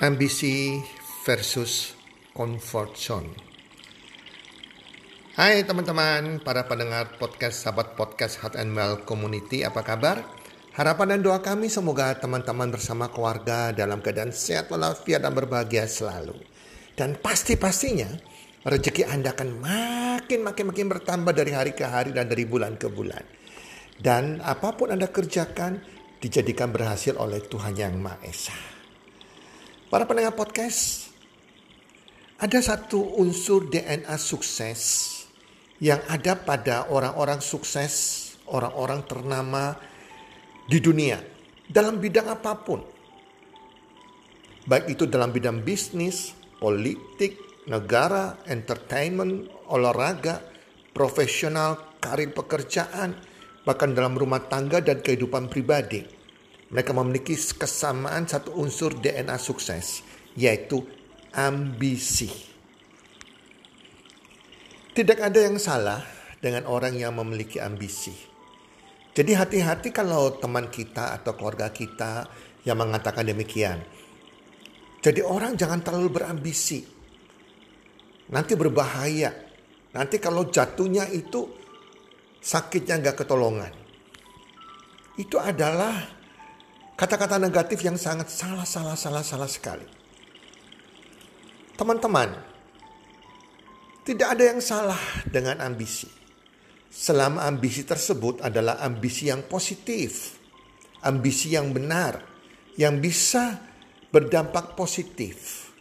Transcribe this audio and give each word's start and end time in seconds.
Ambisi 0.00 0.80
versus 1.28 1.92
comfort 2.32 2.96
zone. 2.96 3.36
Hai 5.36 5.60
teman-teman, 5.60 6.40
para 6.40 6.64
pendengar 6.64 7.20
podcast 7.20 7.60
sahabat 7.60 8.00
podcast 8.00 8.40
Heart 8.40 8.56
and 8.64 8.72
Well 8.72 9.04
Community, 9.04 9.60
apa 9.60 9.84
kabar? 9.84 10.24
Harapan 10.72 11.12
dan 11.12 11.20
doa 11.20 11.44
kami 11.44 11.68
semoga 11.68 12.16
teman-teman 12.16 12.72
bersama 12.72 13.12
keluarga 13.12 13.76
dalam 13.76 14.00
keadaan 14.00 14.32
sehat 14.32 14.72
walafiat 14.72 15.20
dan 15.20 15.36
berbahagia 15.36 15.84
selalu. 15.84 16.32
Dan 16.96 17.20
pasti-pastinya 17.20 18.08
rezeki 18.64 19.04
Anda 19.04 19.36
akan 19.36 19.60
makin 19.60 20.40
makin 20.48 20.72
makin 20.72 20.86
bertambah 20.96 21.36
dari 21.36 21.52
hari 21.52 21.76
ke 21.76 21.84
hari 21.84 22.16
dan 22.16 22.24
dari 22.24 22.48
bulan 22.48 22.80
ke 22.80 22.88
bulan. 22.88 23.20
Dan 24.00 24.40
apa 24.40 24.72
pun 24.80 24.96
Anda 24.96 25.12
kerjakan 25.12 25.84
dijadikan 26.24 26.72
berhasil 26.72 27.20
oleh 27.20 27.44
Tuhan 27.44 27.76
Yang 27.76 28.00
Maha 28.00 28.16
Esa. 28.24 28.69
Para 29.90 30.06
pendengar 30.06 30.38
podcast, 30.38 31.10
ada 32.38 32.62
satu 32.62 33.18
unsur 33.18 33.66
DNA 33.66 34.14
sukses 34.22 35.10
yang 35.82 35.98
ada 36.06 36.38
pada 36.38 36.86
orang-orang 36.94 37.42
sukses, 37.42 38.30
orang-orang 38.46 39.02
ternama 39.02 39.74
di 40.70 40.78
dunia 40.78 41.18
dalam 41.66 41.98
bidang 41.98 42.30
apa 42.30 42.54
pun. 42.62 42.86
Baik 44.62 44.94
itu 44.94 45.10
dalam 45.10 45.34
bidang 45.34 45.58
bisnis, 45.58 46.38
politik, 46.62 47.66
negara, 47.66 48.46
entertainment, 48.46 49.50
olahraga, 49.74 50.38
profesional, 50.94 51.98
karir 51.98 52.30
pekerjaan, 52.30 53.18
bahkan 53.66 53.90
dalam 53.90 54.14
rumah 54.14 54.46
tangga 54.46 54.78
dan 54.78 55.02
kehidupan 55.02 55.50
pribadi 55.50 56.19
mereka 56.70 56.94
memiliki 56.94 57.34
kesamaan 57.34 58.30
satu 58.30 58.54
unsur 58.54 58.94
DNA 58.94 59.34
sukses, 59.42 60.06
yaitu 60.38 60.86
ambisi. 61.34 62.30
Tidak 64.94 65.18
ada 65.18 65.38
yang 65.38 65.58
salah 65.58 66.02
dengan 66.38 66.70
orang 66.70 66.94
yang 66.94 67.14
memiliki 67.18 67.58
ambisi. 67.58 68.14
Jadi 69.10 69.34
hati-hati 69.34 69.90
kalau 69.90 70.38
teman 70.38 70.70
kita 70.70 71.18
atau 71.18 71.34
keluarga 71.34 71.74
kita 71.74 72.30
yang 72.62 72.78
mengatakan 72.78 73.26
demikian. 73.26 73.82
Jadi 75.02 75.26
orang 75.26 75.58
jangan 75.58 75.82
terlalu 75.82 76.22
berambisi. 76.22 76.86
Nanti 78.30 78.54
berbahaya. 78.54 79.34
Nanti 79.90 80.22
kalau 80.22 80.46
jatuhnya 80.46 81.10
itu 81.10 81.50
sakitnya 82.38 83.02
nggak 83.02 83.26
ketolongan. 83.26 83.74
Itu 85.18 85.42
adalah 85.42 86.19
Kata-kata 87.00 87.40
negatif 87.40 87.80
yang 87.80 87.96
sangat 87.96 88.28
salah, 88.28 88.68
salah, 88.68 88.92
salah, 88.92 89.24
salah 89.24 89.48
sekali. 89.48 89.88
Teman-teman, 91.72 92.28
tidak 94.04 94.36
ada 94.36 94.44
yang 94.52 94.60
salah 94.60 95.00
dengan 95.24 95.64
ambisi. 95.64 96.04
Selama 96.92 97.48
ambisi 97.48 97.88
tersebut 97.88 98.44
adalah 98.44 98.84
ambisi 98.84 99.32
yang 99.32 99.48
positif, 99.48 100.36
ambisi 101.00 101.56
yang 101.56 101.72
benar, 101.72 102.20
yang 102.76 103.00
bisa 103.00 103.56
berdampak 104.12 104.76
positif, 104.76 105.72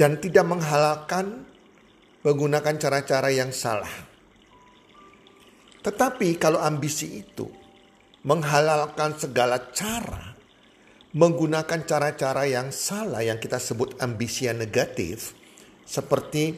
dan 0.00 0.16
tidak 0.16 0.48
menghalalkan 0.48 1.44
menggunakan 2.24 2.80
cara-cara 2.80 3.28
yang 3.36 3.52
salah. 3.52 3.92
Tetapi 5.84 6.40
kalau 6.40 6.56
ambisi 6.64 7.20
itu 7.20 7.63
menghalalkan 8.24 9.20
segala 9.20 9.70
cara, 9.76 10.32
menggunakan 11.12 11.84
cara-cara 11.84 12.48
yang 12.48 12.72
salah 12.72 13.20
yang 13.20 13.36
kita 13.36 13.60
sebut 13.60 14.00
ambisi 14.00 14.48
negatif, 14.48 15.36
seperti 15.84 16.56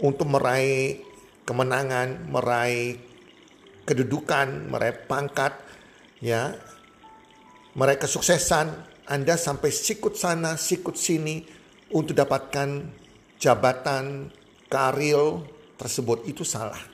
untuk 0.00 0.26
meraih 0.32 1.04
kemenangan, 1.44 2.24
meraih 2.32 2.96
kedudukan, 3.84 4.72
meraih 4.72 4.96
pangkat, 5.04 5.52
ya, 6.24 6.56
meraih 7.76 8.00
kesuksesan, 8.00 8.72
Anda 9.04 9.36
sampai 9.36 9.68
sikut 9.68 10.16
sana, 10.16 10.56
sikut 10.56 10.96
sini 10.96 11.44
untuk 11.92 12.16
dapatkan 12.16 12.88
jabatan, 13.36 14.32
karir 14.72 15.44
tersebut 15.76 16.24
itu 16.24 16.48
salah. 16.48 16.93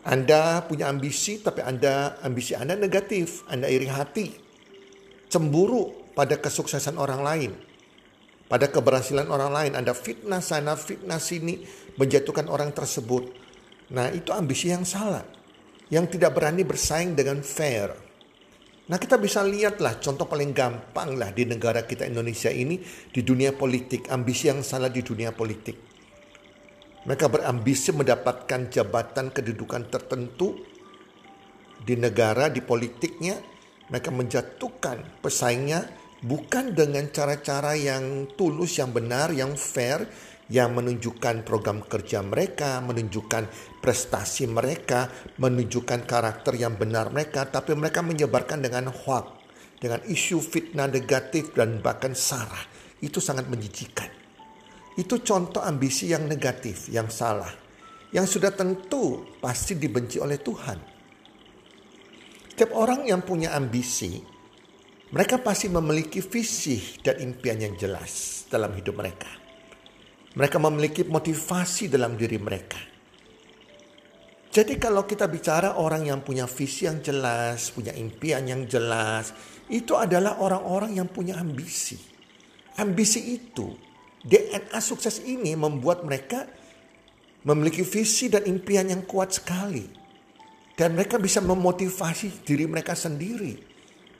Anda 0.00 0.64
punya 0.64 0.88
ambisi 0.88 1.44
tapi 1.44 1.60
Anda 1.60 2.16
ambisi 2.24 2.56
Anda 2.56 2.72
negatif, 2.72 3.44
Anda 3.52 3.68
iri 3.68 3.84
hati, 3.84 4.32
cemburu 5.28 6.12
pada 6.16 6.40
kesuksesan 6.40 6.96
orang 6.96 7.20
lain, 7.20 7.52
pada 8.48 8.72
keberhasilan 8.72 9.28
orang 9.28 9.52
lain, 9.52 9.72
Anda 9.76 9.92
fitnah 9.92 10.40
sana, 10.40 10.74
fitnah 10.74 11.20
sini, 11.20 11.62
menjatuhkan 12.00 12.48
orang 12.48 12.72
tersebut. 12.72 13.28
Nah, 13.92 14.08
itu 14.08 14.32
ambisi 14.32 14.72
yang 14.72 14.88
salah, 14.88 15.26
yang 15.92 16.08
tidak 16.08 16.32
berani 16.32 16.64
bersaing 16.64 17.12
dengan 17.12 17.44
fair. 17.44 17.92
Nah, 18.90 18.98
kita 18.98 19.20
bisa 19.22 19.46
lihatlah 19.46 20.02
contoh 20.02 20.26
paling 20.26 20.50
gampang 20.50 21.14
lah 21.14 21.30
di 21.30 21.46
negara 21.46 21.86
kita 21.86 22.08
Indonesia 22.08 22.50
ini 22.50 22.80
di 23.12 23.20
dunia 23.22 23.54
politik, 23.54 24.10
ambisi 24.10 24.50
yang 24.50 24.64
salah 24.66 24.90
di 24.90 25.04
dunia 25.04 25.30
politik. 25.30 25.89
Mereka 27.00 27.32
berambisi 27.32 27.96
mendapatkan 27.96 28.68
jabatan 28.68 29.32
kedudukan 29.32 29.88
tertentu 29.88 30.60
di 31.80 31.96
negara, 31.96 32.52
di 32.52 32.60
politiknya. 32.60 33.40
Mereka 33.88 34.12
menjatuhkan 34.12 35.24
pesaingnya 35.24 35.82
bukan 36.20 36.76
dengan 36.76 37.08
cara-cara 37.08 37.72
yang 37.74 38.28
tulus, 38.36 38.76
yang 38.76 38.92
benar, 38.92 39.32
yang 39.32 39.56
fair, 39.56 40.04
yang 40.52 40.76
menunjukkan 40.76 41.42
program 41.42 41.80
kerja 41.88 42.20
mereka, 42.20 42.84
menunjukkan 42.84 43.48
prestasi 43.80 44.44
mereka, 44.46 45.08
menunjukkan 45.40 46.04
karakter 46.04 46.54
yang 46.60 46.76
benar 46.76 47.08
mereka, 47.08 47.48
tapi 47.48 47.72
mereka 47.72 48.04
menyebarkan 48.04 48.60
dengan 48.60 48.92
hoax, 48.92 49.40
dengan 49.80 50.04
isu 50.04 50.38
fitnah 50.44 50.86
negatif 50.86 51.56
dan 51.56 51.80
bahkan 51.80 52.12
sarah. 52.12 52.68
Itu 53.00 53.18
sangat 53.24 53.48
menjijikan. 53.48 54.19
Itu 55.00 55.24
contoh 55.24 55.64
ambisi 55.64 56.12
yang 56.12 56.28
negatif, 56.28 56.92
yang 56.92 57.08
salah. 57.08 57.48
Yang 58.12 58.36
sudah 58.36 58.52
tentu 58.52 59.24
pasti 59.40 59.80
dibenci 59.80 60.20
oleh 60.20 60.36
Tuhan. 60.36 60.78
Setiap 62.52 62.76
orang 62.76 63.08
yang 63.08 63.24
punya 63.24 63.56
ambisi, 63.56 64.20
mereka 65.16 65.40
pasti 65.40 65.72
memiliki 65.72 66.20
visi 66.20 67.00
dan 67.00 67.16
impian 67.16 67.56
yang 67.56 67.80
jelas 67.80 68.44
dalam 68.52 68.76
hidup 68.76 69.00
mereka. 69.00 69.32
Mereka 70.36 70.60
memiliki 70.60 71.08
motivasi 71.08 71.88
dalam 71.88 72.20
diri 72.20 72.36
mereka. 72.36 72.76
Jadi 74.52 74.76
kalau 74.76 75.08
kita 75.08 75.30
bicara 75.30 75.80
orang 75.80 76.12
yang 76.12 76.20
punya 76.20 76.44
visi 76.44 76.84
yang 76.84 77.00
jelas, 77.00 77.72
punya 77.72 77.96
impian 77.96 78.44
yang 78.44 78.68
jelas, 78.68 79.32
itu 79.72 79.96
adalah 79.96 80.42
orang-orang 80.44 81.00
yang 81.00 81.08
punya 81.08 81.40
ambisi. 81.40 81.96
Ambisi 82.76 83.40
itu 83.40 83.89
DNA 84.20 84.78
sukses 84.84 85.24
ini 85.24 85.56
membuat 85.56 86.04
mereka 86.04 86.44
memiliki 87.44 87.80
visi 87.80 88.28
dan 88.28 88.44
impian 88.44 88.88
yang 88.88 89.04
kuat 89.08 89.32
sekali. 89.40 89.88
Dan 90.76 90.96
mereka 90.96 91.20
bisa 91.20 91.44
memotivasi 91.44 92.44
diri 92.44 92.64
mereka 92.64 92.96
sendiri. 92.96 93.56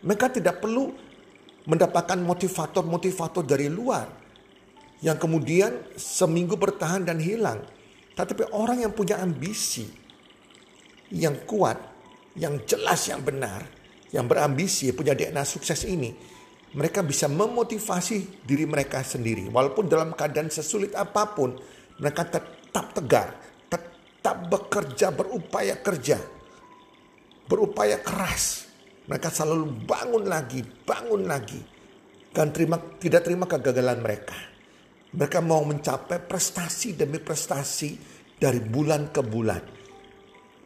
Mereka 0.04 0.40
tidak 0.40 0.60
perlu 0.60 0.92
mendapatkan 1.64 2.20
motivator-motivator 2.20 3.44
dari 3.44 3.68
luar. 3.68 4.08
Yang 5.00 5.18
kemudian 5.24 5.72
seminggu 5.96 6.60
bertahan 6.60 7.08
dan 7.08 7.16
hilang. 7.16 7.64
Tetapi 8.12 8.52
orang 8.52 8.84
yang 8.84 8.92
punya 8.92 9.16
ambisi 9.20 9.88
yang 11.10 11.42
kuat, 11.44 11.76
yang 12.38 12.62
jelas, 12.64 13.10
yang 13.10 13.20
benar, 13.24 13.66
yang 14.14 14.30
berambisi, 14.30 14.94
punya 14.94 15.12
DNA 15.12 15.42
sukses 15.42 15.82
ini, 15.86 16.14
mereka 16.70 17.02
bisa 17.02 17.26
memotivasi 17.26 18.46
diri 18.46 18.62
mereka 18.62 19.02
sendiri. 19.02 19.50
Walaupun 19.50 19.90
dalam 19.90 20.14
keadaan 20.14 20.52
sesulit 20.54 20.94
apa 20.94 21.34
pun, 21.34 21.58
mereka 21.98 22.22
tetap 22.30 22.94
tegar, 22.94 23.28
tetap 23.66 24.36
bekerja, 24.46 25.10
berupaya 25.10 25.74
kerja, 25.82 26.18
berupaya 27.50 27.98
keras. 27.98 28.70
Mereka 29.10 29.26
selalu 29.34 29.66
bangun 29.82 30.24
lagi, 30.30 30.62
bangun 30.62 31.26
lagi. 31.26 31.58
Dan 32.30 32.54
terima, 32.54 32.78
tidak 33.02 33.26
terima 33.26 33.50
kegagalan 33.50 33.98
mereka. 33.98 34.38
Mereka 35.10 35.42
mau 35.42 35.66
mencapai 35.66 36.22
prestasi 36.22 36.94
demi 36.94 37.18
prestasi 37.18 37.98
dari 38.38 38.62
bulan 38.62 39.10
ke 39.10 39.18
bulan. 39.26 39.62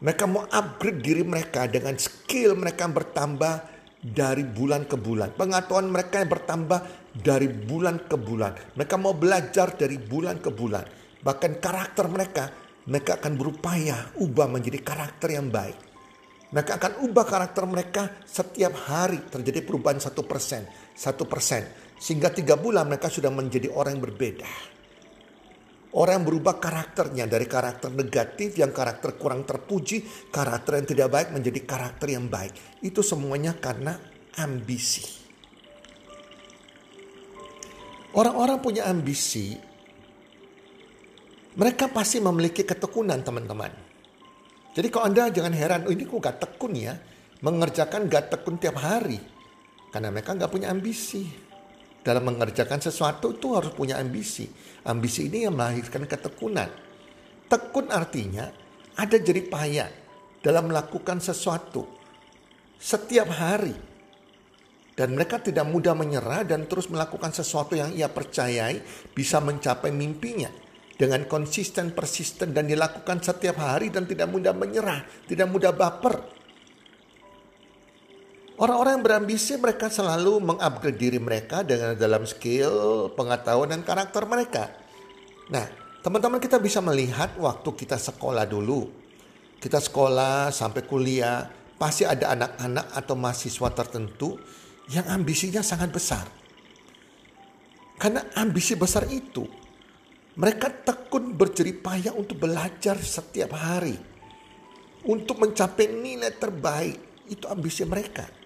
Mereka 0.05 0.25
mau 0.29 0.45
upgrade 0.45 1.01
diri 1.01 1.25
mereka 1.25 1.65
dengan 1.65 1.97
skill 1.97 2.53
mereka 2.53 2.85
bertambah 2.85 3.74
dari 4.05 4.45
bulan 4.45 4.85
ke 4.85 5.01
bulan. 5.01 5.33
Pengetahuan 5.33 5.89
mereka 5.89 6.21
yang 6.21 6.29
bertambah 6.29 6.81
dari 7.17 7.49
bulan 7.49 8.05
ke 8.05 8.21
bulan. 8.21 8.53
Mereka 8.77 8.95
mau 9.01 9.17
belajar 9.17 9.73
dari 9.73 9.97
bulan 9.97 10.45
ke 10.45 10.53
bulan. 10.53 10.85
Bahkan 11.25 11.53
karakter 11.57 12.05
mereka, 12.13 12.53
mereka 12.85 13.17
akan 13.17 13.33
berupaya 13.41 14.13
ubah 14.21 14.45
menjadi 14.53 14.85
karakter 14.85 15.33
yang 15.33 15.49
baik. 15.49 15.97
Mereka 16.53 16.77
akan 16.77 16.93
ubah 17.09 17.25
karakter 17.25 17.65
mereka 17.65 18.03
setiap 18.29 18.77
hari 18.87 19.25
terjadi 19.27 19.65
perubahan 19.65 19.99
satu 19.99 20.23
persen, 20.29 20.69
satu 20.93 21.25
persen, 21.25 21.65
Sehingga 21.95 22.29
tiga 22.29 22.59
bulan 22.59 22.91
mereka 22.91 23.09
sudah 23.09 23.33
menjadi 23.33 23.73
orang 23.73 23.97
yang 23.97 24.05
berbeda. 24.05 24.74
Orang 25.95 26.23
yang 26.23 26.27
berubah 26.27 26.59
karakternya 26.59 27.31
dari 27.31 27.47
karakter 27.47 27.87
negatif 27.95 28.59
yang 28.59 28.75
karakter 28.75 29.15
kurang 29.15 29.47
terpuji, 29.47 30.03
karakter 30.27 30.83
yang 30.83 30.87
tidak 30.91 31.09
baik 31.15 31.29
menjadi 31.31 31.61
karakter 31.63 32.11
yang 32.11 32.27
baik. 32.27 32.83
Itu 32.83 33.07
semuanya 33.07 33.55
karena 33.55 33.95
ambisi. 34.43 35.07
Orang-orang 38.11 38.59
punya 38.59 38.91
ambisi, 38.91 39.55
mereka 41.55 41.87
pasti 41.87 42.19
memiliki 42.19 42.67
ketekunan 42.67 43.23
teman-teman. 43.23 43.71
Jadi 44.75 44.91
kalau 44.91 45.07
Anda 45.07 45.31
jangan 45.31 45.55
heran, 45.55 45.87
oh 45.87 45.95
ini 45.95 46.03
kok 46.03 46.19
gak 46.19 46.43
tekun 46.43 46.75
ya. 46.75 46.99
Mengerjakan 47.39 48.11
gak 48.11 48.35
tekun 48.35 48.59
tiap 48.59 48.83
hari. 48.83 49.23
Karena 49.95 50.11
mereka 50.11 50.35
gak 50.35 50.51
punya 50.51 50.75
ambisi 50.75 51.54
dalam 52.05 52.29
mengerjakan 52.29 52.85
sesuatu 52.85 53.33
itu 53.33 53.57
harus 53.57 53.73
punya 53.73 53.97
ambisi. 53.97 54.45
Ambisi 54.85 55.33
ini 55.33 55.49
yang 55.49 55.57
melahirkan 55.57 56.05
ketekunan. 56.05 56.69
Tekun 57.49 57.89
artinya 57.89 58.45
ada 59.01 59.17
jerih 59.17 59.49
payah 59.49 59.89
dalam 60.45 60.69
melakukan 60.69 61.25
sesuatu 61.25 61.89
setiap 62.77 63.33
hari. 63.33 63.73
Dan 64.95 65.19
mereka 65.19 65.43
tidak 65.43 65.67
mudah 65.67 65.97
menyerah 65.97 66.47
dan 66.47 66.71
terus 66.71 66.87
melakukan 66.87 67.35
sesuatu 67.35 67.75
yang 67.75 67.91
ia 67.91 68.07
percayai 68.07 68.79
bisa 69.11 69.43
mencapai 69.43 69.91
mimpinya. 69.91 70.53
Dengan 70.95 71.27
konsisten, 71.27 71.91
persisten 71.91 72.55
dan 72.55 72.71
dilakukan 72.71 73.19
setiap 73.19 73.59
hari 73.59 73.91
dan 73.91 74.07
tidak 74.07 74.31
mudah 74.31 74.55
menyerah, 74.55 75.03
tidak 75.27 75.51
mudah 75.51 75.75
baper 75.75 76.34
Orang-orang 78.55 79.03
yang 79.03 79.05
berambisi 79.05 79.59
mereka 79.59 79.91
selalu 79.91 80.39
mengupgrade 80.39 80.95
diri 80.95 81.19
mereka 81.19 81.67
dengan 81.67 81.99
dalam 81.99 82.23
skill, 82.23 83.11
pengetahuan 83.19 83.75
dan 83.75 83.83
karakter 83.83 84.23
mereka. 84.31 84.71
Nah, 85.51 85.67
teman-teman 86.07 86.39
kita 86.39 86.63
bisa 86.63 86.79
melihat 86.79 87.35
waktu 87.35 87.67
kita 87.75 87.99
sekolah 87.99 88.47
dulu. 88.47 88.87
Kita 89.59 89.83
sekolah 89.83 90.55
sampai 90.55 90.87
kuliah, 90.87 91.51
pasti 91.75 92.07
ada 92.07 92.31
anak-anak 92.31 92.95
atau 92.95 93.15
mahasiswa 93.19 93.69
tertentu 93.75 94.39
yang 94.87 95.11
ambisinya 95.11 95.59
sangat 95.59 95.91
besar. 95.91 96.23
Karena 97.99 98.23
ambisi 98.39 98.79
besar 98.79 99.11
itu, 99.11 99.43
mereka 100.39 100.71
tekun 100.71 101.35
berjerih 101.35 101.83
payah 101.83 102.15
untuk 102.15 102.47
belajar 102.47 103.03
setiap 103.03 103.51
hari. 103.59 103.99
Untuk 105.11 105.43
mencapai 105.43 105.91
nilai 105.91 106.31
terbaik, 106.39 107.27
itu 107.27 107.51
ambisi 107.51 107.83
mereka. 107.83 108.44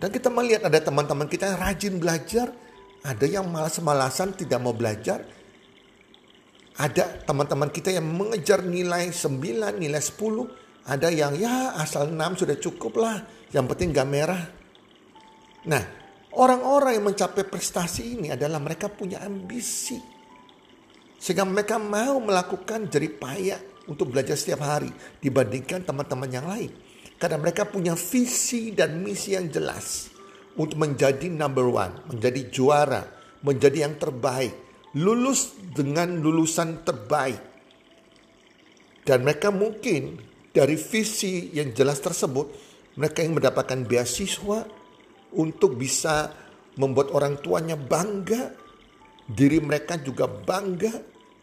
Dan 0.00 0.08
kita 0.08 0.32
melihat 0.32 0.64
ada 0.64 0.80
teman-teman 0.80 1.28
kita 1.28 1.52
yang 1.52 1.60
rajin 1.60 1.94
belajar, 2.00 2.48
ada 3.04 3.26
yang 3.28 3.44
malas-malasan 3.52 4.32
tidak 4.32 4.56
mau 4.56 4.72
belajar. 4.72 5.20
Ada 6.80 7.28
teman-teman 7.28 7.68
kita 7.68 7.92
yang 7.92 8.08
mengejar 8.08 8.64
nilai 8.64 9.12
9, 9.12 9.76
nilai 9.76 10.00
10. 10.00 10.88
Ada 10.88 11.12
yang 11.12 11.36
ya 11.36 11.76
asal 11.76 12.08
6 12.08 12.40
sudah 12.40 12.56
cukup 12.56 12.96
lah. 12.96 13.20
Yang 13.52 13.76
penting 13.76 13.88
gak 13.92 14.08
merah. 14.08 14.42
Nah 15.68 15.84
orang-orang 16.32 16.96
yang 16.96 17.04
mencapai 17.12 17.44
prestasi 17.44 18.16
ini 18.16 18.32
adalah 18.32 18.56
mereka 18.56 18.88
punya 18.88 19.20
ambisi. 19.20 20.00
Sehingga 21.20 21.44
mereka 21.44 21.76
mau 21.76 22.16
melakukan 22.24 22.88
jerih 22.88 23.20
payah 23.20 23.60
untuk 23.84 24.16
belajar 24.16 24.40
setiap 24.40 24.64
hari 24.64 24.88
dibandingkan 25.20 25.84
teman-teman 25.84 26.32
yang 26.32 26.48
lain. 26.48 26.72
Karena 27.20 27.36
mereka 27.36 27.68
punya 27.68 27.92
visi 27.92 28.72
dan 28.72 29.04
misi 29.04 29.36
yang 29.36 29.52
jelas 29.52 30.08
untuk 30.56 30.80
menjadi 30.80 31.28
number 31.28 31.68
one, 31.68 32.08
menjadi 32.08 32.48
juara, 32.48 33.04
menjadi 33.44 33.84
yang 33.84 34.00
terbaik, 34.00 34.56
lulus 34.96 35.52
dengan 35.76 36.16
lulusan 36.16 36.80
terbaik. 36.80 37.36
Dan 39.04 39.20
mereka 39.28 39.52
mungkin 39.52 40.16
dari 40.48 40.80
visi 40.80 41.52
yang 41.52 41.76
jelas 41.76 42.00
tersebut, 42.00 42.56
mereka 42.96 43.20
yang 43.20 43.36
mendapatkan 43.36 43.84
beasiswa 43.84 44.64
untuk 45.36 45.76
bisa 45.76 46.32
membuat 46.80 47.12
orang 47.12 47.36
tuanya 47.44 47.76
bangga, 47.76 48.48
diri 49.28 49.60
mereka 49.60 50.00
juga 50.00 50.24
bangga, 50.24 50.96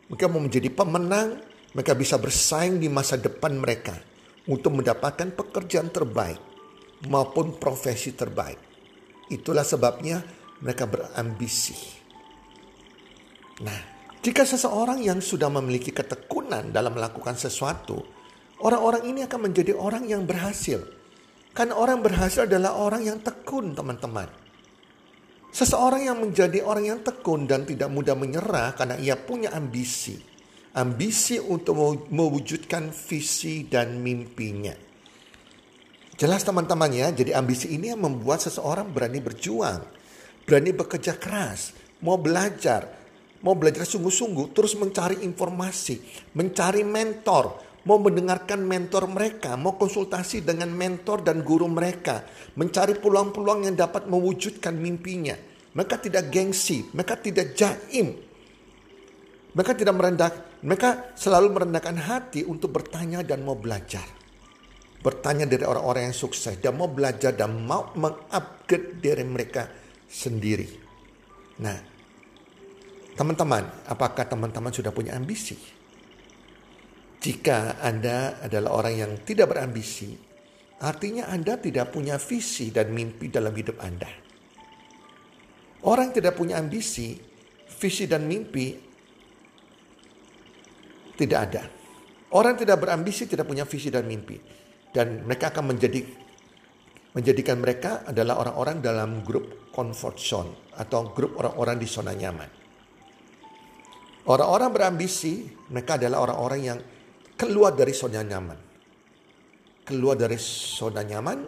mereka 0.10 0.26
mau 0.26 0.42
menjadi 0.42 0.74
pemenang, 0.74 1.38
mereka 1.78 1.94
bisa 1.94 2.18
bersaing 2.18 2.82
di 2.82 2.90
masa 2.90 3.22
depan 3.22 3.62
mereka 3.62 4.07
untuk 4.48 4.80
mendapatkan 4.80 5.36
pekerjaan 5.36 5.92
terbaik 5.92 6.40
maupun 7.12 7.60
profesi 7.60 8.16
terbaik. 8.16 8.58
Itulah 9.28 9.68
sebabnya 9.68 10.24
mereka 10.64 10.88
berambisi. 10.88 11.76
Nah, 13.62 13.80
jika 14.24 14.48
seseorang 14.48 15.04
yang 15.04 15.20
sudah 15.20 15.52
memiliki 15.52 15.92
ketekunan 15.92 16.72
dalam 16.72 16.96
melakukan 16.96 17.36
sesuatu, 17.36 18.00
orang-orang 18.64 19.04
ini 19.12 19.20
akan 19.28 19.52
menjadi 19.52 19.76
orang 19.76 20.08
yang 20.08 20.24
berhasil. 20.24 20.80
Karena 21.52 21.74
orang 21.74 22.06
berhasil 22.06 22.46
adalah 22.46 22.78
orang 22.78 23.02
yang 23.04 23.18
tekun, 23.20 23.74
teman-teman. 23.74 24.30
Seseorang 25.50 26.06
yang 26.06 26.22
menjadi 26.22 26.62
orang 26.62 26.86
yang 26.86 27.00
tekun 27.02 27.50
dan 27.50 27.66
tidak 27.66 27.90
mudah 27.90 28.14
menyerah 28.14 28.78
karena 28.78 28.94
ia 29.02 29.18
punya 29.18 29.50
ambisi 29.58 30.22
ambisi 30.78 31.42
untuk 31.42 32.06
mewujudkan 32.14 32.94
visi 32.94 33.66
dan 33.66 33.98
mimpinya. 33.98 34.78
Jelas 36.18 36.46
teman-teman 36.46 36.94
ya, 36.94 37.10
jadi 37.10 37.34
ambisi 37.34 37.74
ini 37.74 37.90
yang 37.94 38.02
membuat 38.02 38.46
seseorang 38.46 38.90
berani 38.94 39.18
berjuang, 39.18 39.82
berani 40.46 40.74
bekerja 40.74 41.18
keras, 41.18 41.74
mau 42.02 42.18
belajar, 42.22 42.90
mau 43.42 43.58
belajar 43.58 43.86
sungguh-sungguh, 43.90 44.54
terus 44.54 44.78
mencari 44.78 45.22
informasi, 45.26 46.02
mencari 46.38 46.86
mentor, 46.86 47.62
mau 47.86 47.98
mendengarkan 48.02 48.62
mentor 48.62 49.10
mereka, 49.10 49.58
mau 49.58 49.78
konsultasi 49.78 50.42
dengan 50.46 50.70
mentor 50.74 51.22
dan 51.26 51.46
guru 51.46 51.70
mereka, 51.70 52.26
mencari 52.58 52.98
peluang-peluang 52.98 53.70
yang 53.70 53.76
dapat 53.78 54.10
mewujudkan 54.10 54.74
mimpinya. 54.74 55.38
Mereka 55.78 56.02
tidak 56.02 56.34
gengsi, 56.34 56.90
mereka 56.98 57.14
tidak 57.22 57.54
jaim, 57.54 58.27
mereka 59.58 59.74
tidak 59.74 59.98
merendah, 59.98 60.32
mereka 60.62 61.18
selalu 61.18 61.50
merendahkan 61.50 61.98
hati 61.98 62.46
untuk 62.46 62.78
bertanya 62.78 63.26
dan 63.26 63.42
mau 63.42 63.58
belajar. 63.58 64.06
Bertanya 65.02 65.50
dari 65.50 65.66
orang-orang 65.66 66.14
yang 66.14 66.18
sukses 66.18 66.62
dan 66.62 66.78
mau 66.78 66.86
belajar 66.86 67.34
dan 67.34 67.66
mau 67.66 67.90
mengupgrade 67.98 69.02
diri 69.02 69.26
mereka 69.26 69.66
sendiri. 70.06 70.70
Nah, 71.58 71.74
teman-teman, 73.18 73.90
apakah 73.90 74.30
teman-teman 74.30 74.70
sudah 74.70 74.94
punya 74.94 75.18
ambisi? 75.18 75.58
Jika 77.18 77.82
Anda 77.82 78.38
adalah 78.46 78.78
orang 78.78 78.94
yang 78.94 79.12
tidak 79.26 79.58
berambisi, 79.58 80.14
artinya 80.86 81.34
Anda 81.34 81.58
tidak 81.58 81.90
punya 81.90 82.22
visi 82.22 82.70
dan 82.70 82.94
mimpi 82.94 83.34
dalam 83.34 83.58
hidup 83.58 83.82
Anda. 83.82 84.10
Orang 85.82 86.14
yang 86.14 86.16
tidak 86.22 86.38
punya 86.38 86.62
ambisi, 86.62 87.18
visi 87.82 88.06
dan 88.06 88.30
mimpi 88.30 88.87
tidak 91.18 91.40
ada. 91.50 91.64
Orang 92.38 92.56
tidak 92.56 92.78
berambisi 92.78 93.26
tidak 93.26 93.50
punya 93.50 93.66
visi 93.66 93.90
dan 93.90 94.06
mimpi. 94.06 94.38
Dan 94.94 95.26
mereka 95.26 95.52
akan 95.52 95.76
menjadi 95.76 96.00
menjadikan 97.18 97.58
mereka 97.58 98.06
adalah 98.06 98.38
orang-orang 98.46 98.78
dalam 98.78 99.26
grup 99.26 99.74
comfort 99.74 100.18
zone 100.22 100.52
atau 100.78 101.10
grup 101.10 101.42
orang-orang 101.42 101.82
di 101.82 101.88
zona 101.90 102.14
nyaman. 102.14 102.50
Orang-orang 104.28 104.70
berambisi, 104.76 105.48
mereka 105.72 105.96
adalah 105.96 106.30
orang-orang 106.30 106.62
yang 106.62 106.80
keluar 107.34 107.74
dari 107.74 107.96
zona 107.96 108.22
nyaman. 108.22 108.60
Keluar 109.88 110.20
dari 110.20 110.36
zona 110.38 111.00
nyaman, 111.00 111.40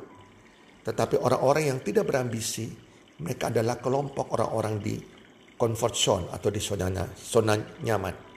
tetapi 0.87 1.19
orang-orang 1.19 1.75
yang 1.75 1.79
tidak 1.83 2.07
berambisi, 2.07 2.71
mereka 3.19 3.51
adalah 3.51 3.77
kelompok 3.83 4.31
orang-orang 4.31 4.79
di 4.79 4.95
comfort 5.59 5.93
zone 5.93 6.25
atau 6.31 6.47
di 6.47 6.61
zona, 6.63 7.03
zona 7.19 7.59
nyaman. 7.83 8.28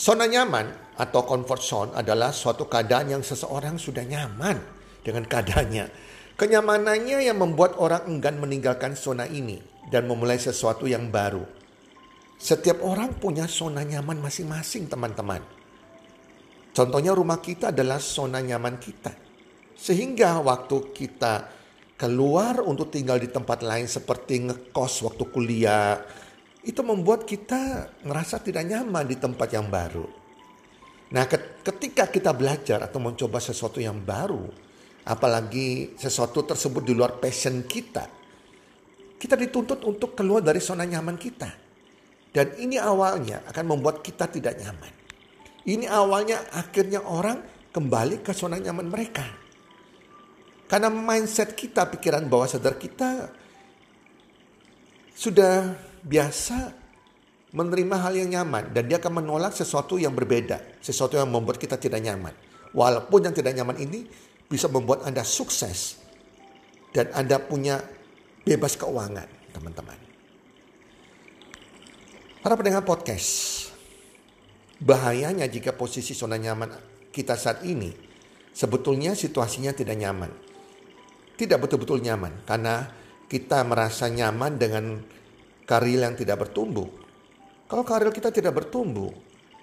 Zona 0.00 0.24
nyaman 0.24 0.96
atau 0.96 1.28
comfort 1.28 1.60
zone 1.60 1.90
adalah 1.92 2.32
suatu 2.32 2.64
keadaan 2.64 3.12
yang 3.12 3.20
seseorang 3.20 3.76
sudah 3.76 4.00
nyaman 4.00 4.56
dengan 5.04 5.28
keadaannya. 5.28 5.92
Kenyamanannya 6.40 7.20
yang 7.20 7.36
membuat 7.36 7.76
orang 7.76 8.08
enggan 8.08 8.40
meninggalkan 8.40 8.96
zona 8.96 9.28
ini 9.28 9.60
dan 9.92 10.08
memulai 10.08 10.40
sesuatu 10.40 10.88
yang 10.88 11.12
baru. 11.12 11.44
Setiap 12.40 12.80
orang 12.80 13.20
punya 13.20 13.44
zona 13.44 13.84
nyaman 13.84 14.24
masing-masing, 14.24 14.88
teman-teman. 14.88 15.44
Contohnya 16.72 17.12
rumah 17.12 17.44
kita 17.44 17.68
adalah 17.68 18.00
zona 18.00 18.40
nyaman 18.40 18.80
kita. 18.80 19.12
Sehingga 19.76 20.40
waktu 20.40 20.96
kita 20.96 21.52
keluar 22.00 22.64
untuk 22.64 22.88
tinggal 22.88 23.20
di 23.20 23.28
tempat 23.28 23.60
lain 23.60 23.84
seperti 23.84 24.48
ngekos 24.48 25.04
waktu 25.04 25.28
kuliah, 25.28 26.00
itu 26.60 26.80
membuat 26.84 27.24
kita 27.24 27.88
ngerasa 28.04 28.44
tidak 28.44 28.68
nyaman 28.68 29.08
di 29.08 29.16
tempat 29.16 29.48
yang 29.52 29.72
baru. 29.72 30.04
Nah, 31.10 31.24
ketika 31.64 32.06
kita 32.06 32.30
belajar 32.36 32.84
atau 32.84 33.02
mencoba 33.02 33.42
sesuatu 33.42 33.82
yang 33.82 33.98
baru, 33.98 34.46
apalagi 35.08 35.98
sesuatu 35.98 36.44
tersebut 36.46 36.84
di 36.84 36.92
luar 36.94 37.18
passion 37.18 37.64
kita, 37.66 38.20
Kita 39.20 39.36
dituntut 39.36 39.84
untuk 39.84 40.16
keluar 40.16 40.40
dari 40.40 40.64
zona 40.64 40.88
nyaman 40.88 41.20
kita. 41.20 41.52
Dan 42.32 42.56
ini 42.56 42.80
awalnya 42.80 43.44
akan 43.52 43.64
membuat 43.68 44.00
kita 44.00 44.24
tidak 44.32 44.56
nyaman. 44.56 44.92
Ini 45.68 45.84
awalnya 45.92 46.48
akhirnya 46.56 47.04
orang 47.04 47.68
kembali 47.68 48.24
ke 48.24 48.32
zona 48.32 48.56
nyaman 48.56 48.88
mereka. 48.88 49.28
Karena 50.64 50.88
mindset 50.88 51.52
kita, 51.52 51.84
pikiran 51.92 52.32
bawah 52.32 52.48
sadar 52.48 52.80
kita 52.80 53.28
sudah 55.12 55.68
biasa 56.04 56.76
menerima 57.50 57.96
hal 57.98 58.14
yang 58.14 58.30
nyaman 58.30 58.70
dan 58.70 58.86
dia 58.86 59.02
akan 59.02 59.22
menolak 59.22 59.52
sesuatu 59.54 59.98
yang 59.98 60.14
berbeda, 60.14 60.78
sesuatu 60.78 61.18
yang 61.18 61.30
membuat 61.30 61.58
kita 61.58 61.76
tidak 61.76 61.98
nyaman. 62.02 62.34
Walaupun 62.70 63.26
yang 63.26 63.34
tidak 63.34 63.58
nyaman 63.58 63.76
ini 63.82 64.06
bisa 64.46 64.70
membuat 64.70 65.02
Anda 65.02 65.26
sukses 65.26 65.98
dan 66.94 67.10
Anda 67.14 67.42
punya 67.42 67.82
bebas 68.46 68.78
keuangan, 68.78 69.26
teman-teman. 69.50 69.98
Para 72.40 72.54
pendengar 72.56 72.86
podcast, 72.86 73.68
bahayanya 74.80 75.44
jika 75.50 75.76
posisi 75.76 76.16
zona 76.16 76.40
nyaman 76.40 76.72
kita 77.12 77.36
saat 77.36 77.66
ini 77.68 77.92
sebetulnya 78.54 79.12
situasinya 79.12 79.74
tidak 79.74 79.98
nyaman. 79.98 80.30
Tidak 81.36 81.56
betul-betul 81.56 82.04
nyaman 82.04 82.44
karena 82.44 82.88
kita 83.26 83.64
merasa 83.64 84.08
nyaman 84.08 84.60
dengan 84.60 85.00
karir 85.70 86.02
yang 86.02 86.18
tidak 86.18 86.42
bertumbuh. 86.42 86.90
Kalau 87.70 87.86
karir 87.86 88.10
kita 88.10 88.34
tidak 88.34 88.58
bertumbuh, 88.58 89.06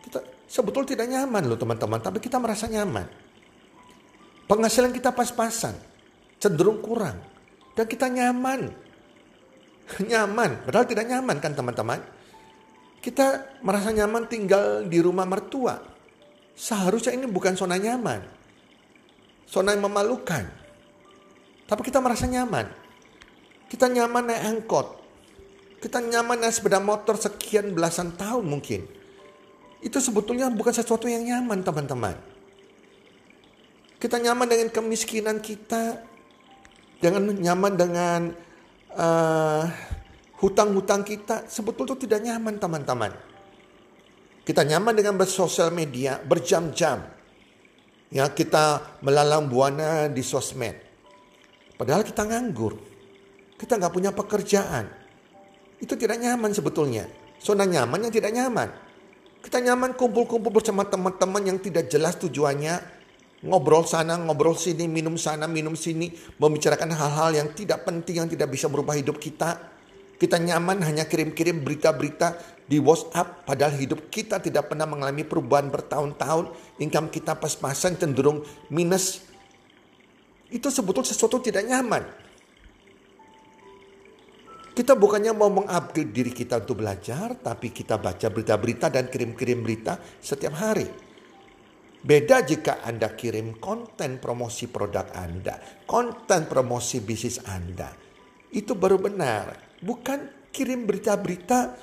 kita 0.08 0.24
sebetulnya 0.48 0.96
tidak 0.96 1.08
nyaman 1.12 1.44
loh 1.44 1.60
teman-teman, 1.60 2.00
tapi 2.00 2.24
kita 2.24 2.40
merasa 2.40 2.72
nyaman. 2.72 3.04
Penghasilan 4.48 4.96
kita 4.96 5.12
pas-pasan, 5.12 5.76
cenderung 6.40 6.80
kurang, 6.80 7.20
dan 7.76 7.84
kita 7.84 8.08
nyaman. 8.08 8.88
Nyaman, 10.12 10.68
padahal 10.68 10.84
tidak 10.84 11.08
nyaman 11.08 11.40
kan 11.40 11.56
teman-teman. 11.56 12.00
Kita 13.00 13.60
merasa 13.64 13.96
nyaman 13.96 14.28
tinggal 14.28 14.84
di 14.84 15.00
rumah 15.00 15.24
mertua. 15.24 15.80
Seharusnya 16.60 17.16
ini 17.16 17.24
bukan 17.24 17.56
zona 17.56 17.80
nyaman. 17.80 18.20
Zona 19.48 19.72
yang 19.72 19.88
memalukan. 19.88 20.44
Tapi 21.72 21.82
kita 21.88 22.04
merasa 22.04 22.28
nyaman. 22.28 22.68
Kita 23.72 23.88
nyaman 23.88 24.28
naik 24.28 24.44
angkot. 24.44 24.97
Kita 25.78 26.02
nyaman 26.02 26.42
naik 26.42 26.58
sepeda 26.58 26.82
motor 26.82 27.14
sekian 27.22 27.74
belasan 27.78 28.18
tahun 28.18 28.50
mungkin. 28.50 28.90
Itu 29.78 30.02
sebetulnya 30.02 30.50
bukan 30.50 30.74
sesuatu 30.74 31.06
yang 31.06 31.22
nyaman 31.22 31.62
teman-teman. 31.62 32.18
Kita 34.02 34.18
nyaman 34.18 34.50
dengan 34.50 34.70
kemiskinan 34.74 35.38
kita. 35.38 36.02
Jangan 36.98 37.30
nyaman 37.30 37.74
dengan 37.78 38.22
uh, 38.98 39.64
hutang-hutang 40.42 41.06
kita. 41.06 41.46
Sebetulnya 41.46 41.94
itu 41.94 42.10
tidak 42.10 42.20
nyaman 42.26 42.58
teman-teman. 42.58 43.12
Kita 44.42 44.66
nyaman 44.66 44.98
dengan 44.98 45.14
bersosial 45.14 45.70
media 45.70 46.18
berjam-jam. 46.18 47.06
Ya, 48.10 48.26
kita 48.34 48.98
melalang 49.06 49.46
buana 49.46 50.10
di 50.10 50.26
sosmed. 50.26 50.74
Padahal 51.78 52.02
kita 52.02 52.26
nganggur. 52.26 52.74
Kita 53.62 53.78
nggak 53.78 53.94
punya 53.94 54.10
pekerjaan. 54.10 55.07
Itu 55.78 55.94
tidak 55.94 56.18
nyaman 56.18 56.52
sebetulnya. 56.54 57.06
Zona 57.38 57.66
nyaman 57.70 58.10
yang 58.10 58.14
tidak 58.14 58.34
nyaman. 58.34 58.70
Kita 59.46 59.62
nyaman 59.62 59.94
kumpul-kumpul 59.94 60.50
bersama 60.50 60.84
teman-teman 60.84 61.40
yang 61.46 61.58
tidak 61.62 61.88
jelas 61.88 62.18
tujuannya. 62.18 62.98
Ngobrol 63.46 63.86
sana, 63.86 64.18
ngobrol 64.18 64.58
sini, 64.58 64.90
minum 64.90 65.14
sana, 65.16 65.46
minum 65.46 65.78
sini. 65.78 66.10
Membicarakan 66.42 66.90
hal-hal 66.90 67.38
yang 67.38 67.50
tidak 67.54 67.86
penting, 67.86 68.26
yang 68.26 68.30
tidak 68.30 68.50
bisa 68.50 68.66
merubah 68.66 68.98
hidup 68.98 69.22
kita. 69.22 69.78
Kita 70.18 70.42
nyaman 70.42 70.82
hanya 70.82 71.06
kirim-kirim 71.06 71.62
berita-berita 71.62 72.58
di 72.66 72.82
WhatsApp. 72.82 73.46
Padahal 73.46 73.78
hidup 73.78 74.10
kita 74.10 74.42
tidak 74.42 74.74
pernah 74.74 74.90
mengalami 74.90 75.22
perubahan 75.22 75.70
bertahun-tahun. 75.70 76.52
Income 76.82 77.14
kita 77.14 77.38
pas-pasan 77.38 78.02
cenderung 78.02 78.42
minus. 78.74 79.22
Itu 80.50 80.74
sebetulnya 80.74 81.14
sesuatu 81.14 81.38
tidak 81.38 81.70
nyaman. 81.70 82.27
Kita 84.78 84.94
bukannya 84.94 85.34
mau 85.34 85.50
mengupgrade 85.50 86.14
diri 86.14 86.30
kita 86.30 86.62
untuk 86.62 86.86
belajar, 86.86 87.34
tapi 87.42 87.74
kita 87.74 87.98
baca 87.98 88.30
berita-berita 88.30 88.94
dan 88.94 89.10
kirim-kirim 89.10 89.66
berita 89.66 89.98
setiap 90.22 90.54
hari. 90.54 90.86
Beda 92.06 92.46
jika 92.46 92.86
Anda 92.86 93.10
kirim 93.18 93.58
konten 93.58 94.22
promosi 94.22 94.70
produk 94.70 95.10
Anda, 95.18 95.58
konten 95.90 96.46
promosi 96.46 97.02
bisnis 97.02 97.42
Anda. 97.50 97.90
Itu 98.54 98.78
baru 98.78 99.02
benar. 99.02 99.82
Bukan 99.82 100.54
kirim 100.54 100.86
berita-berita 100.86 101.74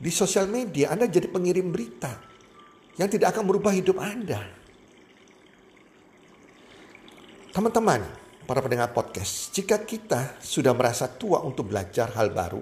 di 0.00 0.08
sosial 0.08 0.48
media. 0.48 0.88
Anda 0.88 1.04
jadi 1.04 1.28
pengirim 1.28 1.68
berita 1.68 2.16
yang 2.96 3.12
tidak 3.12 3.36
akan 3.36 3.44
merubah 3.44 3.76
hidup 3.76 4.00
Anda. 4.00 4.40
Teman-teman, 7.52 8.23
para 8.44 8.60
pendengar 8.60 8.92
podcast, 8.92 9.50
jika 9.56 9.80
kita 9.82 10.36
sudah 10.38 10.76
merasa 10.76 11.08
tua 11.08 11.40
untuk 11.40 11.72
belajar 11.72 12.12
hal 12.12 12.28
baru 12.30 12.60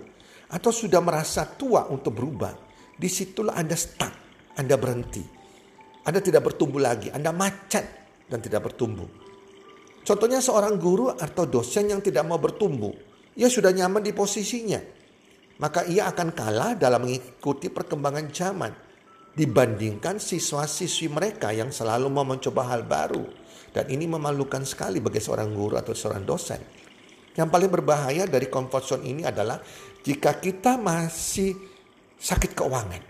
atau 0.54 0.70
sudah 0.70 1.02
merasa 1.02 1.44
tua 1.44 1.90
untuk 1.90 2.14
berubah, 2.14 2.54
di 2.94 3.10
situlah 3.10 3.58
Anda 3.58 3.74
stuck, 3.74 4.14
Anda 4.54 4.78
berhenti. 4.78 5.22
Anda 6.06 6.22
tidak 6.22 6.46
bertumbuh 6.46 6.78
lagi, 6.78 7.10
Anda 7.10 7.34
macet 7.34 7.86
dan 8.30 8.38
tidak 8.38 8.70
bertumbuh. 8.70 9.06
Contohnya 10.02 10.42
seorang 10.42 10.78
guru 10.78 11.14
atau 11.14 11.46
dosen 11.46 11.90
yang 11.90 12.02
tidak 12.02 12.26
mau 12.26 12.38
bertumbuh, 12.38 12.94
ia 13.38 13.46
sudah 13.46 13.70
nyaman 13.70 14.02
di 14.02 14.14
posisinya. 14.14 14.78
Maka 15.62 15.86
ia 15.86 16.10
akan 16.10 16.34
kalah 16.34 16.74
dalam 16.74 17.06
mengikuti 17.06 17.70
perkembangan 17.70 18.26
zaman 18.34 18.72
dibandingkan 19.32 20.20
siswa-siswi 20.20 21.08
mereka 21.08 21.50
yang 21.56 21.72
selalu 21.72 22.12
mau 22.12 22.24
mencoba 22.24 22.68
hal 22.68 22.84
baru 22.84 23.24
dan 23.72 23.88
ini 23.88 24.04
memalukan 24.04 24.60
sekali 24.68 25.00
bagi 25.00 25.18
seorang 25.18 25.48
guru 25.56 25.80
atau 25.80 25.96
seorang 25.96 26.22
dosen. 26.28 26.60
Yang 27.32 27.48
paling 27.48 27.70
berbahaya 27.72 28.28
dari 28.28 28.52
comfort 28.52 28.84
zone 28.84 29.08
ini 29.08 29.24
adalah 29.24 29.56
jika 30.04 30.36
kita 30.36 30.76
masih 30.76 31.56
sakit 32.20 32.52
keuangan. 32.52 33.02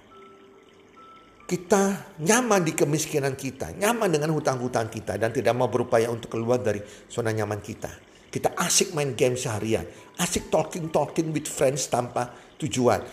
Kita 1.42 2.14
nyaman 2.22 2.62
di 2.62 2.72
kemiskinan 2.72 3.34
kita, 3.34 3.74
nyaman 3.74 4.08
dengan 4.08 4.30
hutang-hutang 4.32 4.88
kita 4.88 5.18
dan 5.18 5.34
tidak 5.34 5.52
mau 5.58 5.66
berupaya 5.66 6.06
untuk 6.08 6.38
keluar 6.38 6.62
dari 6.62 6.80
zona 7.10 7.34
nyaman 7.34 7.58
kita. 7.58 7.90
Kita 8.32 8.56
asik 8.56 8.96
main 8.96 9.12
game 9.12 9.36
seharian, 9.36 9.84
asik 10.16 10.48
talking-talking 10.48 11.34
with 11.34 11.44
friends 11.44 11.90
tanpa 11.92 12.32
tujuan. 12.56 13.04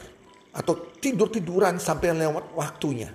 Atau 0.60 0.92
tidur-tiduran 1.00 1.80
sampai 1.80 2.12
lewat 2.12 2.52
waktunya. 2.52 3.08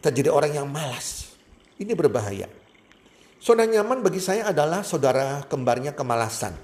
Kita 0.00 0.08
jadi 0.08 0.32
orang 0.32 0.56
yang 0.56 0.66
malas. 0.66 1.36
Ini 1.76 1.92
berbahaya. 1.92 2.48
Zona 3.36 3.68
nyaman 3.68 4.00
bagi 4.00 4.24
saya 4.24 4.48
adalah 4.48 4.80
saudara 4.80 5.44
kembarnya 5.44 5.92
kemalasan. 5.92 6.56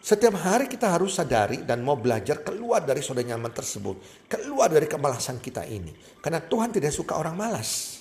Setiap 0.00 0.40
hari 0.40 0.64
kita 0.70 0.88
harus 0.88 1.12
sadari 1.20 1.60
dan 1.68 1.84
mau 1.84 1.92
belajar 1.98 2.40
keluar 2.40 2.80
dari 2.80 3.04
zona 3.04 3.20
nyaman 3.20 3.52
tersebut. 3.52 4.24
Keluar 4.24 4.72
dari 4.72 4.88
kemalasan 4.88 5.36
kita 5.42 5.68
ini. 5.68 5.92
Karena 6.24 6.40
Tuhan 6.40 6.72
tidak 6.72 6.96
suka 6.96 7.20
orang 7.20 7.36
malas. 7.36 8.00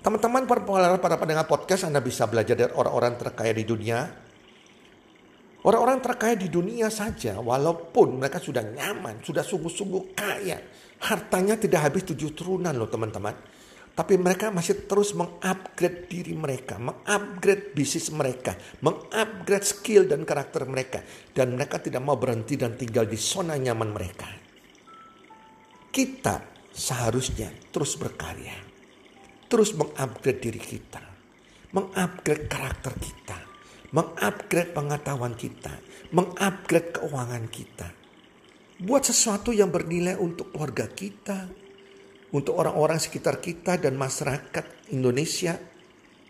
Teman-teman 0.00 0.48
para 0.48 1.16
pendengar 1.20 1.44
podcast 1.44 1.84
Anda 1.84 2.00
bisa 2.00 2.24
belajar 2.24 2.56
dari 2.56 2.72
orang-orang 2.72 3.20
terkaya 3.20 3.52
di 3.52 3.66
dunia. 3.68 4.08
Orang-orang 5.68 6.00
terkaya 6.00 6.32
di 6.32 6.48
dunia 6.48 6.88
saja 6.88 7.36
walaupun 7.44 8.16
mereka 8.16 8.40
sudah 8.40 8.64
nyaman, 8.64 9.20
sudah 9.20 9.44
sungguh-sungguh 9.44 10.16
kaya. 10.16 10.56
Hartanya 11.04 11.60
tidak 11.60 11.92
habis 11.92 12.08
tujuh 12.08 12.32
turunan 12.32 12.72
loh 12.72 12.88
teman-teman 12.88 13.36
tapi 13.98 14.14
mereka 14.14 14.54
masih 14.54 14.86
terus 14.86 15.10
mengupgrade 15.10 16.06
diri 16.06 16.30
mereka, 16.30 16.78
mengupgrade 16.78 17.74
bisnis 17.74 18.14
mereka, 18.14 18.54
mengupgrade 18.78 19.66
skill 19.66 20.06
dan 20.06 20.22
karakter 20.22 20.62
mereka. 20.70 21.02
Dan 21.34 21.58
mereka 21.58 21.82
tidak 21.82 22.06
mau 22.06 22.14
berhenti 22.14 22.54
dan 22.54 22.78
tinggal 22.78 23.10
di 23.10 23.18
zona 23.18 23.58
nyaman 23.58 23.90
mereka. 23.90 24.30
Kita 25.90 26.46
seharusnya 26.70 27.50
terus 27.74 27.98
berkarya. 27.98 28.54
Terus 29.50 29.74
mengupgrade 29.74 30.46
diri 30.46 30.62
kita. 30.62 31.02
Mengupgrade 31.74 32.46
karakter 32.46 32.94
kita. 33.02 33.47
Mengupgrade 33.88 34.76
pengetahuan 34.76 35.32
kita. 35.32 35.72
Mengupgrade 36.12 36.92
keuangan 36.92 37.44
kita. 37.48 37.88
Buat 38.78 39.10
sesuatu 39.10 39.50
yang 39.50 39.72
bernilai 39.74 40.14
untuk 40.14 40.54
keluarga 40.54 40.86
kita, 40.86 41.50
untuk 42.30 42.60
orang-orang 42.60 43.00
sekitar 43.00 43.40
kita 43.40 43.80
dan 43.80 43.96
masyarakat 43.96 44.92
Indonesia 44.92 45.58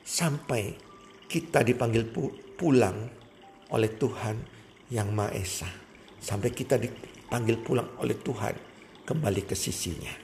sampai 0.07 0.73
kita 1.29 1.61
dipanggil 1.61 2.09
pulang 2.57 3.11
oleh 3.75 3.91
Tuhan 4.00 4.37
yang 4.88 5.12
Maha 5.12 5.37
Esa. 5.37 5.69
Sampai 6.19 6.55
kita 6.57 6.81
dipanggil 6.81 7.61
pulang 7.61 8.00
oleh 8.00 8.17
Tuhan 8.17 8.55
kembali 9.05 9.43
ke 9.45 9.53
sisinya. 9.53 10.15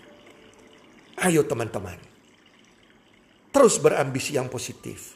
Ayo 1.23 1.47
teman-teman, 1.47 1.97
terus 3.55 3.79
berambisi 3.79 4.35
yang 4.35 4.51
positif 4.51 5.15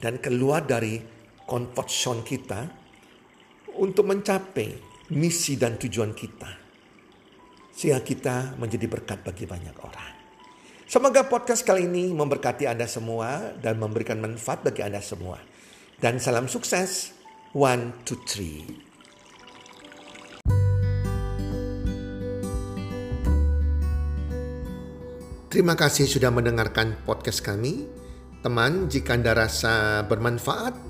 dan 0.00 0.16
keluar 0.16 0.64
dari 0.64 1.19
comfort 1.50 1.90
zone 1.90 2.22
kita 2.22 2.70
untuk 3.82 4.06
mencapai 4.06 4.70
misi 5.10 5.58
dan 5.58 5.74
tujuan 5.74 6.14
kita. 6.14 6.50
Sehingga 7.74 7.98
kita 8.06 8.36
menjadi 8.54 8.86
berkat 8.86 9.26
bagi 9.26 9.50
banyak 9.50 9.74
orang. 9.82 10.14
Semoga 10.86 11.26
podcast 11.26 11.66
kali 11.66 11.90
ini 11.90 12.14
memberkati 12.14 12.70
Anda 12.70 12.86
semua 12.86 13.54
dan 13.58 13.82
memberikan 13.82 14.22
manfaat 14.22 14.62
bagi 14.62 14.86
Anda 14.86 15.02
semua. 15.02 15.42
Dan 15.98 16.22
salam 16.22 16.46
sukses. 16.46 17.18
One, 17.50 18.06
two, 18.06 18.14
three. 18.30 18.62
Terima 25.50 25.74
kasih 25.74 26.06
sudah 26.06 26.30
mendengarkan 26.30 27.02
podcast 27.02 27.42
kami. 27.42 27.90
Teman, 28.38 28.86
jika 28.86 29.18
Anda 29.18 29.34
rasa 29.34 30.06
bermanfaat 30.06 30.89